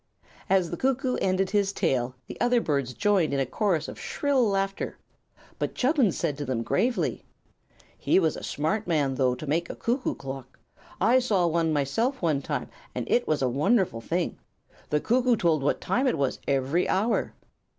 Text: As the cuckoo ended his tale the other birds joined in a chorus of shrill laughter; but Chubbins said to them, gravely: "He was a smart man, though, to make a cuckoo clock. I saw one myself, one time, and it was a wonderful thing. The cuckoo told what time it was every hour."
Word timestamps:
As 0.49 0.71
the 0.71 0.77
cuckoo 0.77 1.15
ended 1.17 1.51
his 1.51 1.71
tale 1.71 2.15
the 2.25 2.41
other 2.41 2.59
birds 2.59 2.95
joined 2.95 3.35
in 3.35 3.39
a 3.39 3.45
chorus 3.45 3.87
of 3.87 3.99
shrill 3.99 4.43
laughter; 4.49 4.97
but 5.59 5.75
Chubbins 5.75 6.17
said 6.17 6.39
to 6.39 6.43
them, 6.45 6.63
gravely: 6.63 7.23
"He 7.99 8.17
was 8.17 8.35
a 8.35 8.41
smart 8.41 8.87
man, 8.87 9.13
though, 9.13 9.35
to 9.35 9.45
make 9.45 9.69
a 9.69 9.75
cuckoo 9.75 10.15
clock. 10.15 10.57
I 10.99 11.19
saw 11.19 11.45
one 11.45 11.71
myself, 11.71 12.19
one 12.19 12.41
time, 12.41 12.67
and 12.95 13.05
it 13.11 13.27
was 13.27 13.43
a 13.43 13.47
wonderful 13.47 14.01
thing. 14.01 14.39
The 14.89 14.99
cuckoo 15.01 15.35
told 15.35 15.61
what 15.61 15.79
time 15.79 16.07
it 16.07 16.17
was 16.17 16.39
every 16.47 16.89
hour." 16.89 17.35